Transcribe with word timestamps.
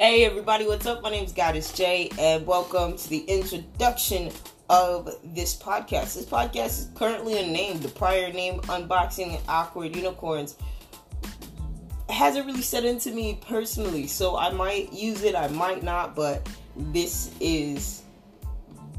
Hey 0.00 0.24
everybody, 0.24 0.64
what's 0.64 0.86
up? 0.86 1.02
My 1.02 1.10
name 1.10 1.24
is 1.24 1.32
Goddess 1.32 1.72
J, 1.72 2.08
and 2.20 2.46
welcome 2.46 2.96
to 2.96 3.10
the 3.10 3.18
introduction 3.24 4.30
of 4.70 5.12
this 5.24 5.56
podcast. 5.56 6.14
This 6.14 6.24
podcast 6.24 6.66
is 6.66 6.90
currently 6.94 7.36
unnamed. 7.36 7.82
The 7.82 7.88
prior 7.88 8.32
name, 8.32 8.60
Unboxing 8.60 9.40
Awkword 9.48 9.96
Unicorns, 9.96 10.54
hasn't 12.08 12.46
really 12.46 12.62
set 12.62 12.84
into 12.84 13.10
me 13.10 13.40
personally, 13.44 14.06
so 14.06 14.36
I 14.36 14.52
might 14.52 14.92
use 14.92 15.24
it, 15.24 15.34
I 15.34 15.48
might 15.48 15.82
not, 15.82 16.14
but 16.14 16.48
this 16.76 17.32
is 17.40 18.04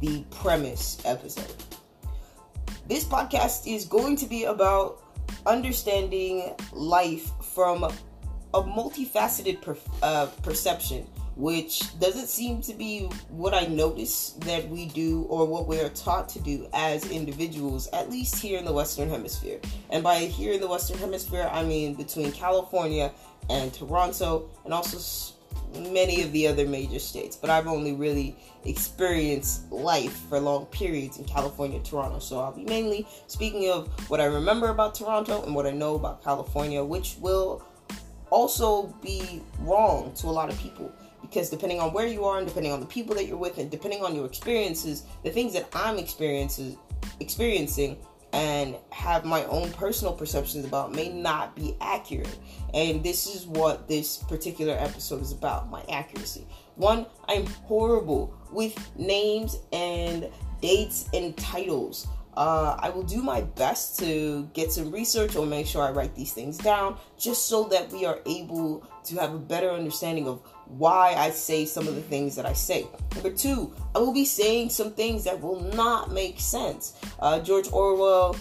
the 0.00 0.24
premise 0.32 1.00
episode. 1.04 1.62
This 2.88 3.04
podcast 3.04 3.72
is 3.72 3.84
going 3.84 4.16
to 4.16 4.26
be 4.26 4.46
about 4.46 5.00
understanding 5.46 6.56
life 6.72 7.30
from 7.54 7.88
a 8.54 8.62
multifaceted 8.62 9.60
per, 9.62 9.76
uh, 10.02 10.26
perception, 10.42 11.06
which 11.36 11.98
doesn't 12.00 12.28
seem 12.28 12.60
to 12.62 12.74
be 12.74 13.08
what 13.28 13.54
I 13.54 13.66
notice 13.66 14.30
that 14.40 14.68
we 14.68 14.86
do 14.86 15.22
or 15.28 15.46
what 15.46 15.66
we 15.66 15.78
are 15.80 15.90
taught 15.90 16.28
to 16.30 16.40
do 16.40 16.66
as 16.72 17.10
individuals, 17.10 17.88
at 17.92 18.10
least 18.10 18.36
here 18.36 18.58
in 18.58 18.64
the 18.64 18.72
Western 18.72 19.08
Hemisphere. 19.08 19.60
And 19.90 20.02
by 20.02 20.20
here 20.20 20.54
in 20.54 20.60
the 20.60 20.68
Western 20.68 20.98
Hemisphere, 20.98 21.48
I 21.52 21.62
mean 21.62 21.94
between 21.94 22.32
California 22.32 23.12
and 23.50 23.72
Toronto, 23.72 24.50
and 24.64 24.74
also 24.74 24.98
many 25.76 26.22
of 26.22 26.32
the 26.32 26.46
other 26.46 26.66
major 26.66 26.98
states. 26.98 27.36
But 27.36 27.50
I've 27.50 27.66
only 27.66 27.92
really 27.92 28.36
experienced 28.64 29.70
life 29.70 30.16
for 30.28 30.40
long 30.40 30.66
periods 30.66 31.18
in 31.18 31.24
California, 31.24 31.80
Toronto. 31.80 32.18
So 32.18 32.40
I'll 32.40 32.52
be 32.52 32.64
mainly 32.64 33.06
speaking 33.26 33.70
of 33.70 33.88
what 34.10 34.20
I 34.20 34.24
remember 34.24 34.68
about 34.68 34.94
Toronto 34.94 35.42
and 35.44 35.54
what 35.54 35.66
I 35.66 35.70
know 35.70 35.94
about 35.94 36.24
California, 36.24 36.82
which 36.82 37.16
will 37.20 37.62
also 38.30 38.86
be 39.02 39.42
wrong 39.60 40.12
to 40.14 40.26
a 40.26 40.30
lot 40.30 40.50
of 40.50 40.58
people 40.58 40.92
because 41.22 41.50
depending 41.50 41.80
on 41.80 41.92
where 41.92 42.06
you 42.06 42.24
are 42.24 42.38
and 42.38 42.46
depending 42.46 42.72
on 42.72 42.80
the 42.80 42.86
people 42.86 43.14
that 43.14 43.26
you're 43.26 43.36
with 43.36 43.58
and 43.58 43.70
depending 43.70 44.02
on 44.02 44.14
your 44.14 44.26
experiences 44.26 45.04
the 45.24 45.30
things 45.30 45.52
that 45.52 45.68
i'm 45.74 45.98
experiencing 45.98 46.76
experiencing 47.20 47.96
and 48.32 48.76
have 48.90 49.24
my 49.24 49.44
own 49.44 49.70
personal 49.72 50.12
perceptions 50.12 50.64
about 50.64 50.92
may 50.92 51.08
not 51.08 51.56
be 51.56 51.74
accurate. 51.80 52.38
And 52.74 53.02
this 53.02 53.26
is 53.26 53.46
what 53.46 53.88
this 53.88 54.18
particular 54.18 54.74
episode 54.74 55.22
is 55.22 55.32
about 55.32 55.70
my 55.70 55.82
accuracy. 55.88 56.46
One 56.76 57.06
i'm 57.26 57.46
horrible 57.46 58.34
with 58.52 58.76
names 58.98 59.58
and 59.72 60.28
dates 60.60 61.08
and 61.12 61.36
titles 61.36 62.06
uh, 62.38 62.76
I 62.78 62.90
will 62.90 63.02
do 63.02 63.20
my 63.20 63.40
best 63.40 63.98
to 63.98 64.48
get 64.54 64.70
some 64.70 64.92
research 64.92 65.34
or 65.34 65.44
make 65.44 65.66
sure 65.66 65.82
I 65.82 65.90
write 65.90 66.14
these 66.14 66.32
things 66.32 66.56
down 66.56 66.96
just 67.18 67.46
so 67.46 67.64
that 67.64 67.90
we 67.90 68.06
are 68.06 68.20
able 68.26 68.86
to 69.06 69.16
have 69.16 69.34
a 69.34 69.38
better 69.38 69.70
understanding 69.70 70.28
of 70.28 70.40
why 70.66 71.14
I 71.18 71.30
say 71.30 71.64
some 71.64 71.88
of 71.88 71.96
the 71.96 72.00
things 72.00 72.36
that 72.36 72.46
I 72.46 72.52
say. 72.52 72.86
Number 73.16 73.32
two, 73.32 73.74
I 73.92 73.98
will 73.98 74.12
be 74.12 74.24
saying 74.24 74.70
some 74.70 74.92
things 74.92 75.24
that 75.24 75.40
will 75.42 75.60
not 75.74 76.12
make 76.12 76.38
sense. 76.38 76.94
Uh, 77.18 77.40
George 77.40 77.72
Orwell 77.72 78.36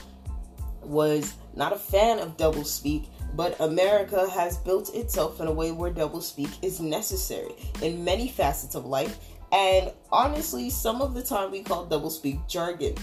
was 0.83 1.33
not 1.55 1.73
a 1.73 1.77
fan 1.77 2.19
of 2.19 2.37
doublespeak, 2.37 3.07
but 3.33 3.59
America 3.59 4.29
has 4.29 4.57
built 4.57 4.93
itself 4.93 5.41
in 5.41 5.47
a 5.47 5.51
way 5.51 5.71
where 5.71 5.91
doublespeak 5.91 6.63
is 6.63 6.79
necessary 6.79 7.53
in 7.81 8.03
many 8.03 8.27
facets 8.27 8.75
of 8.75 8.85
life. 8.85 9.17
And 9.51 9.91
honestly, 10.11 10.69
some 10.69 11.01
of 11.01 11.15
the 11.15 11.23
time 11.23 11.49
we 11.49 11.63
call 11.63 11.87
doublespeak 11.87 12.47
jargon. 12.47 12.93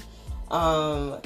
Um, 0.50 1.20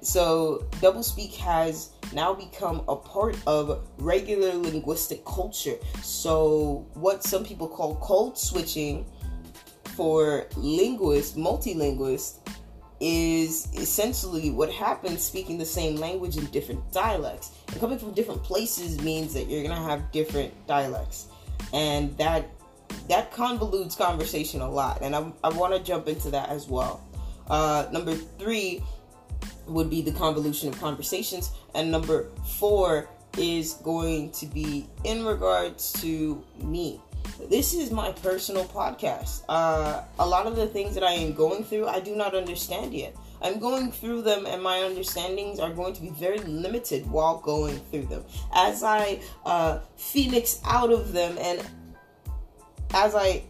so 0.00 0.66
doublespeak 0.80 1.36
has 1.36 1.90
now 2.12 2.34
become 2.34 2.82
a 2.88 2.96
part 2.96 3.36
of 3.46 3.86
regular 3.98 4.54
linguistic 4.54 5.24
culture. 5.24 5.76
So 6.02 6.86
what 6.94 7.22
some 7.22 7.44
people 7.44 7.68
call 7.68 7.96
code 7.96 8.36
switching 8.36 9.06
for 9.96 10.46
linguists, 10.56 11.36
multilinguists, 11.36 12.38
is 13.00 13.66
essentially 13.74 14.50
what 14.50 14.70
happens 14.70 15.22
speaking 15.22 15.58
the 15.58 15.66
same 15.66 15.96
language 15.96 16.36
in 16.36 16.46
different 16.46 16.92
dialects. 16.92 17.50
And 17.68 17.80
coming 17.80 17.98
from 17.98 18.12
different 18.12 18.42
places 18.42 19.00
means 19.00 19.34
that 19.34 19.48
you're 19.48 19.62
gonna 19.62 19.74
have 19.82 20.12
different 20.12 20.52
dialects. 20.66 21.26
And 21.72 22.16
that 22.18 22.48
that 23.08 23.32
convolutes 23.32 23.96
conversation 23.96 24.60
a 24.60 24.70
lot. 24.70 25.02
And 25.02 25.16
I, 25.16 25.32
I 25.42 25.48
want 25.48 25.74
to 25.74 25.82
jump 25.82 26.06
into 26.08 26.30
that 26.30 26.48
as 26.50 26.68
well. 26.68 27.00
Uh, 27.52 27.86
number 27.92 28.14
three 28.14 28.82
would 29.66 29.90
be 29.90 30.00
the 30.00 30.12
convolution 30.12 30.70
of 30.70 30.80
conversations. 30.80 31.52
And 31.74 31.90
number 31.90 32.30
four 32.58 33.08
is 33.36 33.74
going 33.74 34.30
to 34.32 34.46
be 34.46 34.86
in 35.04 35.24
regards 35.24 35.92
to 36.00 36.42
me. 36.62 37.00
This 37.50 37.74
is 37.74 37.90
my 37.90 38.12
personal 38.12 38.64
podcast. 38.64 39.42
Uh, 39.48 40.02
a 40.18 40.26
lot 40.26 40.46
of 40.46 40.56
the 40.56 40.66
things 40.66 40.94
that 40.94 41.04
I 41.04 41.12
am 41.12 41.34
going 41.34 41.62
through, 41.62 41.88
I 41.88 42.00
do 42.00 42.16
not 42.16 42.34
understand 42.34 42.94
yet. 42.94 43.14
I'm 43.42 43.58
going 43.58 43.90
through 43.90 44.22
them, 44.22 44.46
and 44.46 44.62
my 44.62 44.82
understandings 44.82 45.58
are 45.58 45.70
going 45.70 45.92
to 45.94 46.00
be 46.00 46.10
very 46.10 46.38
limited 46.38 47.10
while 47.10 47.38
going 47.38 47.76
through 47.90 48.06
them. 48.06 48.24
As 48.54 48.82
I 48.82 49.20
uh, 49.44 49.80
phoenix 49.96 50.60
out 50.64 50.92
of 50.92 51.12
them, 51.12 51.36
and 51.38 51.60
as 52.94 53.14
I 53.14 53.42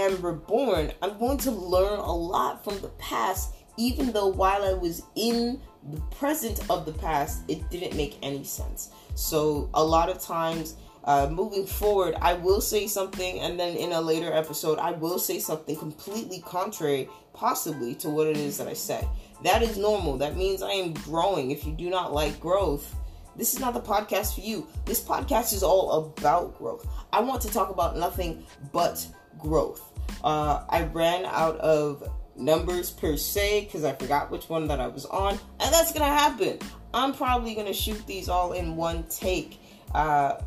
am 0.00 0.20
reborn, 0.22 0.92
I'm 1.02 1.18
going 1.18 1.38
to 1.38 1.50
learn 1.50 1.98
a 1.98 2.14
lot 2.14 2.64
from 2.64 2.80
the 2.80 2.88
past, 2.98 3.54
even 3.76 4.12
though 4.12 4.28
while 4.28 4.64
I 4.64 4.72
was 4.72 5.02
in 5.16 5.60
the 5.90 6.00
present 6.12 6.68
of 6.68 6.86
the 6.86 6.92
past, 6.92 7.42
it 7.48 7.68
didn't 7.70 7.96
make 7.96 8.18
any 8.22 8.44
sense. 8.44 8.90
So, 9.14 9.70
a 9.74 9.82
lot 9.82 10.08
of 10.08 10.20
times, 10.20 10.76
uh, 11.04 11.28
moving 11.30 11.66
forward, 11.66 12.14
I 12.20 12.34
will 12.34 12.60
say 12.60 12.86
something, 12.86 13.40
and 13.40 13.58
then 13.58 13.76
in 13.76 13.92
a 13.92 14.00
later 14.00 14.32
episode, 14.32 14.78
I 14.78 14.92
will 14.92 15.18
say 15.18 15.38
something 15.38 15.76
completely 15.76 16.40
contrary, 16.40 17.08
possibly, 17.32 17.94
to 17.96 18.10
what 18.10 18.26
it 18.26 18.36
is 18.36 18.58
that 18.58 18.68
I 18.68 18.74
said. 18.74 19.08
That 19.42 19.62
is 19.62 19.78
normal. 19.78 20.18
That 20.18 20.36
means 20.36 20.62
I 20.62 20.72
am 20.72 20.92
growing. 20.92 21.50
If 21.50 21.64
you 21.64 21.72
do 21.72 21.88
not 21.88 22.12
like 22.12 22.38
growth, 22.38 22.94
this 23.36 23.54
is 23.54 23.60
not 23.60 23.72
the 23.72 23.80
podcast 23.80 24.34
for 24.34 24.42
you. 24.42 24.66
This 24.84 25.00
podcast 25.02 25.54
is 25.54 25.62
all 25.62 26.12
about 26.18 26.58
growth. 26.58 26.86
I 27.12 27.20
want 27.20 27.40
to 27.42 27.48
talk 27.48 27.70
about 27.70 27.96
nothing 27.96 28.44
but 28.72 29.06
growth. 29.38 29.82
Uh, 30.22 30.64
I 30.68 30.84
ran 30.84 31.24
out 31.24 31.56
of 31.58 32.10
numbers 32.36 32.90
per 32.90 33.16
se 33.16 33.64
because 33.64 33.84
I 33.84 33.92
forgot 33.94 34.30
which 34.30 34.48
one 34.48 34.66
that 34.68 34.80
I 34.80 34.88
was 34.88 35.06
on, 35.06 35.38
and 35.60 35.74
that's 35.74 35.92
gonna 35.92 36.06
happen. 36.06 36.58
I'm 36.92 37.12
probably 37.12 37.54
gonna 37.54 37.72
shoot 37.72 38.04
these 38.06 38.28
all 38.28 38.52
in 38.52 38.76
one 38.76 39.04
take, 39.08 39.60
uh, 39.94 40.40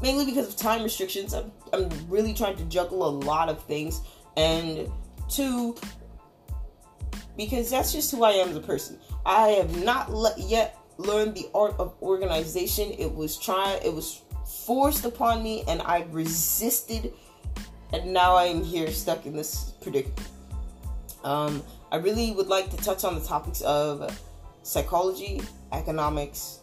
mainly 0.00 0.24
because 0.24 0.48
of 0.48 0.56
time 0.56 0.82
restrictions. 0.82 1.34
I'm, 1.34 1.52
I'm 1.72 1.90
really 2.08 2.34
trying 2.34 2.56
to 2.56 2.64
juggle 2.64 3.06
a 3.06 3.12
lot 3.24 3.48
of 3.48 3.62
things, 3.64 4.00
and 4.36 4.90
two, 5.28 5.76
because 7.36 7.70
that's 7.70 7.92
just 7.92 8.10
who 8.10 8.24
I 8.24 8.30
am 8.32 8.48
as 8.50 8.56
a 8.56 8.60
person. 8.60 8.98
I 9.26 9.48
have 9.48 9.84
not 9.84 10.12
le- 10.12 10.34
yet 10.38 10.78
learned 10.96 11.34
the 11.34 11.48
art 11.54 11.74
of 11.78 11.94
organization. 12.02 12.92
It 12.98 13.14
was 13.14 13.36
trying, 13.36 13.80
it 13.84 13.92
was 13.92 14.22
forced 14.66 15.04
upon 15.04 15.42
me, 15.42 15.64
and 15.68 15.82
I 15.82 16.06
resisted 16.10 17.12
and 17.92 18.12
now 18.12 18.36
I'm 18.36 18.62
here 18.62 18.90
stuck 18.90 19.26
in 19.26 19.34
this 19.36 19.72
predicament. 19.80 20.28
Um, 21.24 21.62
I 21.90 21.96
really 21.96 22.32
would 22.32 22.48
like 22.48 22.70
to 22.70 22.76
touch 22.76 23.04
on 23.04 23.14
the 23.14 23.24
topics 23.24 23.60
of 23.62 24.16
psychology, 24.62 25.40
economics, 25.72 26.60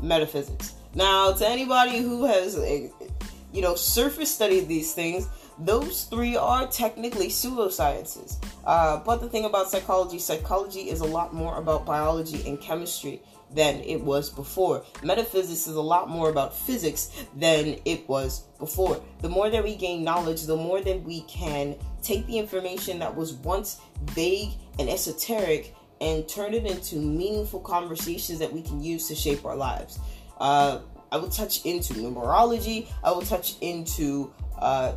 metaphysics. 0.00 0.74
Now, 0.94 1.32
to 1.32 1.48
anybody 1.48 1.98
who 1.98 2.24
has, 2.24 2.56
you 2.56 3.62
know, 3.62 3.74
surface 3.74 4.34
studied 4.34 4.68
these 4.68 4.94
things, 4.94 5.28
those 5.58 6.04
three 6.04 6.36
are 6.36 6.66
technically 6.66 7.28
pseudosciences. 7.28 8.36
Uh, 8.68 8.98
but 8.98 9.22
the 9.22 9.28
thing 9.30 9.46
about 9.46 9.70
psychology, 9.70 10.18
psychology 10.18 10.90
is 10.90 11.00
a 11.00 11.06
lot 11.06 11.32
more 11.32 11.56
about 11.56 11.86
biology 11.86 12.46
and 12.46 12.60
chemistry 12.60 13.22
than 13.54 13.76
it 13.76 13.98
was 13.98 14.28
before. 14.28 14.84
Metaphysics 15.02 15.66
is 15.66 15.74
a 15.74 15.80
lot 15.80 16.10
more 16.10 16.28
about 16.28 16.54
physics 16.54 17.10
than 17.34 17.78
it 17.86 18.06
was 18.10 18.40
before. 18.58 19.02
The 19.22 19.28
more 19.30 19.48
that 19.48 19.64
we 19.64 19.74
gain 19.74 20.04
knowledge, 20.04 20.42
the 20.42 20.54
more 20.54 20.82
that 20.82 21.02
we 21.02 21.22
can 21.22 21.76
take 22.02 22.26
the 22.26 22.38
information 22.38 22.98
that 22.98 23.16
was 23.16 23.32
once 23.32 23.80
vague 24.10 24.50
and 24.78 24.90
esoteric 24.90 25.74
and 26.02 26.28
turn 26.28 26.52
it 26.52 26.66
into 26.66 26.96
meaningful 26.96 27.60
conversations 27.60 28.38
that 28.38 28.52
we 28.52 28.60
can 28.60 28.82
use 28.82 29.08
to 29.08 29.14
shape 29.14 29.46
our 29.46 29.56
lives. 29.56 29.98
Uh, 30.38 30.80
I 31.10 31.16
will 31.16 31.30
touch 31.30 31.64
into 31.64 31.94
numerology. 31.94 32.86
I 33.02 33.12
will 33.12 33.22
touch 33.22 33.54
into 33.62 34.30
uh, 34.58 34.96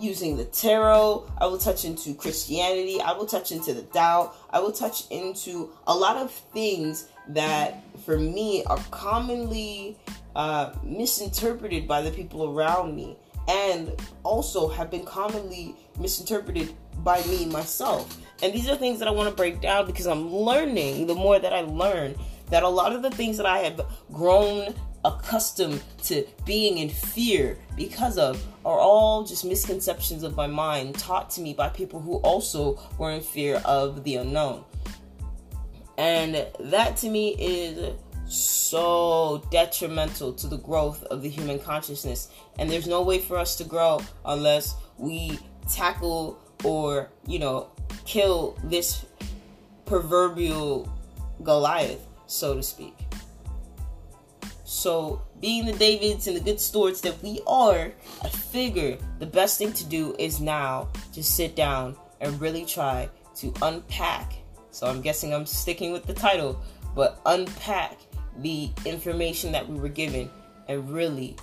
using 0.00 0.36
the 0.36 0.44
tarot. 0.44 1.30
I 1.38 1.46
will 1.46 1.58
touch 1.58 1.84
into 1.84 2.14
Christianity. 2.14 3.00
I 3.00 3.12
will 3.12 3.26
touch 3.26 3.52
into 3.52 3.74
the 3.74 3.82
Tao. 3.82 4.32
I 4.50 4.60
will 4.60 4.72
touch 4.72 5.08
into 5.10 5.70
a 5.86 5.94
lot 5.94 6.16
of 6.16 6.30
things 6.30 7.08
that, 7.28 7.82
for 8.04 8.18
me, 8.18 8.64
are 8.64 8.78
commonly 8.90 9.96
uh, 10.34 10.72
misinterpreted 10.82 11.86
by 11.86 12.02
the 12.02 12.10
people 12.10 12.56
around 12.56 12.96
me 12.96 13.16
and 13.48 13.92
also 14.22 14.68
have 14.68 14.90
been 14.90 15.04
commonly 15.04 15.74
misinterpreted 15.98 16.74
by 16.98 17.22
me 17.26 17.46
myself. 17.46 18.18
And 18.42 18.52
these 18.52 18.68
are 18.68 18.76
things 18.76 18.98
that 19.00 19.08
I 19.08 19.10
want 19.10 19.28
to 19.28 19.34
break 19.34 19.60
down 19.60 19.86
because 19.86 20.06
I'm 20.06 20.32
learning 20.32 21.06
the 21.06 21.14
more 21.14 21.38
that 21.38 21.52
I 21.52 21.60
learn 21.62 22.14
that 22.50 22.62
a 22.62 22.68
lot 22.68 22.92
of 22.92 23.02
the 23.02 23.10
things 23.10 23.36
that 23.36 23.46
I 23.46 23.58
have 23.58 23.80
grown 24.12 24.74
accustomed 25.04 25.82
to 26.04 26.26
being 26.44 26.78
in 26.78 26.88
fear 26.88 27.56
because 27.76 28.18
of 28.18 28.44
are 28.64 28.78
all 28.78 29.24
just 29.24 29.44
misconceptions 29.44 30.22
of 30.22 30.36
my 30.36 30.46
mind 30.46 30.98
taught 30.98 31.30
to 31.30 31.40
me 31.40 31.54
by 31.54 31.68
people 31.68 32.00
who 32.00 32.16
also 32.16 32.78
were 32.98 33.10
in 33.10 33.20
fear 33.20 33.62
of 33.64 34.04
the 34.04 34.16
unknown. 34.16 34.64
And 35.96 36.46
that 36.60 36.96
to 36.98 37.08
me 37.08 37.34
is 37.38 37.94
so 38.26 39.42
detrimental 39.50 40.32
to 40.34 40.46
the 40.46 40.58
growth 40.58 41.02
of 41.04 41.22
the 41.22 41.28
human 41.28 41.58
consciousness. 41.58 42.30
And 42.58 42.70
there's 42.70 42.86
no 42.86 43.02
way 43.02 43.18
for 43.18 43.36
us 43.36 43.56
to 43.56 43.64
grow 43.64 44.00
unless 44.24 44.76
we 44.98 45.38
tackle 45.68 46.38
or, 46.64 47.10
you 47.26 47.38
know, 47.38 47.70
kill 48.04 48.58
this 48.64 49.04
proverbial 49.86 50.90
Goliath, 51.42 52.06
so 52.26 52.54
to 52.54 52.62
speak. 52.62 52.94
So, 54.70 55.20
being 55.40 55.66
the 55.66 55.72
Davids 55.72 56.28
and 56.28 56.36
the 56.36 56.40
good 56.40 56.60
stewards 56.60 57.00
that 57.00 57.20
we 57.24 57.40
are, 57.44 57.90
I 58.22 58.28
figure 58.28 58.96
the 59.18 59.26
best 59.26 59.58
thing 59.58 59.72
to 59.72 59.84
do 59.84 60.14
is 60.16 60.38
now 60.40 60.90
to 61.12 61.24
sit 61.24 61.56
down 61.56 61.96
and 62.20 62.40
really 62.40 62.64
try 62.64 63.10
to 63.34 63.52
unpack. 63.62 64.34
So, 64.70 64.86
I'm 64.86 65.00
guessing 65.02 65.34
I'm 65.34 65.44
sticking 65.44 65.90
with 65.90 66.06
the 66.06 66.14
title, 66.14 66.62
but 66.94 67.20
unpack 67.26 67.98
the 68.36 68.70
information 68.86 69.50
that 69.50 69.68
we 69.68 69.74
were 69.74 69.88
given 69.88 70.30
and 70.68 70.88
really 70.88 71.34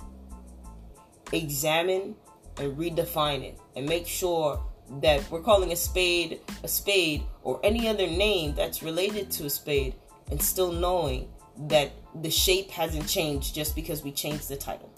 examine 1.30 2.14
and 2.56 2.78
redefine 2.78 3.42
it 3.42 3.58
and 3.76 3.86
make 3.86 4.06
sure 4.06 4.58
that 5.02 5.30
we're 5.30 5.42
calling 5.42 5.70
a 5.72 5.76
spade 5.76 6.40
a 6.64 6.68
spade 6.68 7.22
or 7.42 7.60
any 7.62 7.88
other 7.88 8.06
name 8.06 8.54
that's 8.54 8.82
related 8.82 9.30
to 9.32 9.44
a 9.44 9.50
spade 9.50 9.94
and 10.30 10.40
still 10.40 10.72
knowing 10.72 11.28
that 11.66 11.92
the 12.22 12.30
shape 12.30 12.70
hasn't 12.70 13.08
changed 13.08 13.54
just 13.54 13.74
because 13.74 14.02
we 14.02 14.12
changed 14.12 14.48
the 14.48 14.56
title. 14.56 14.90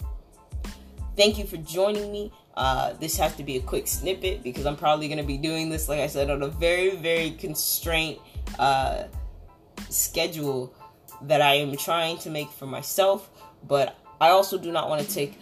Thank 1.17 1.37
you 1.37 1.45
for 1.45 1.57
joining 1.57 2.11
me. 2.11 2.31
Uh, 2.55 2.93
this 2.93 3.17
has 3.17 3.35
to 3.35 3.43
be 3.43 3.57
a 3.57 3.61
quick 3.61 3.87
snippet 3.87 4.43
because 4.43 4.65
I'm 4.65 4.75
probably 4.75 5.07
going 5.07 5.17
to 5.17 5.23
be 5.23 5.37
doing 5.37 5.69
this, 5.69 5.89
like 5.89 5.99
I 5.99 6.07
said, 6.07 6.29
on 6.29 6.43
a 6.43 6.47
very, 6.47 6.95
very 6.95 7.31
constrained 7.31 8.17
uh, 8.59 9.03
schedule 9.89 10.73
that 11.23 11.41
I 11.41 11.55
am 11.55 11.75
trying 11.77 12.17
to 12.19 12.29
make 12.29 12.49
for 12.49 12.65
myself. 12.65 13.29
But 13.67 13.97
I 14.19 14.29
also 14.29 14.57
do 14.57 14.71
not 14.71 14.89
want 14.89 15.01
to 15.01 15.13
take 15.13 15.37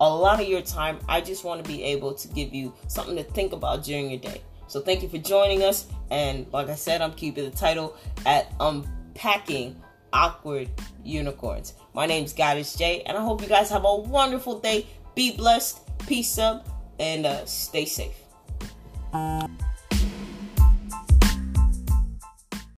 a 0.00 0.08
lot 0.08 0.40
of 0.40 0.48
your 0.48 0.62
time. 0.62 0.98
I 1.08 1.20
just 1.20 1.44
want 1.44 1.64
to 1.64 1.68
be 1.68 1.82
able 1.84 2.14
to 2.14 2.28
give 2.28 2.54
you 2.54 2.74
something 2.88 3.16
to 3.16 3.22
think 3.22 3.52
about 3.52 3.84
during 3.84 4.10
your 4.10 4.20
day. 4.20 4.42
So 4.68 4.80
thank 4.80 5.02
you 5.02 5.08
for 5.08 5.18
joining 5.18 5.62
us. 5.62 5.86
And 6.10 6.46
like 6.52 6.68
I 6.68 6.74
said, 6.74 7.00
I'm 7.00 7.12
keeping 7.12 7.48
the 7.48 7.56
title 7.56 7.96
at 8.24 8.52
Unpacking 8.60 9.80
Awkword 10.16 10.70
Unicorns. 11.04 11.74
My 11.92 12.06
name 12.06 12.24
is 12.24 12.32
Goddess 12.32 12.74
J, 12.74 13.02
and 13.02 13.18
I 13.18 13.20
hope 13.20 13.42
you 13.42 13.48
guys 13.48 13.68
have 13.68 13.84
a 13.84 13.96
wonderful 13.96 14.58
day. 14.58 14.86
Be 15.14 15.36
blessed, 15.36 15.80
peace 16.06 16.38
up, 16.38 16.66
and 16.98 17.26
uh, 17.26 17.44
stay 17.44 17.84
safe. 17.84 18.16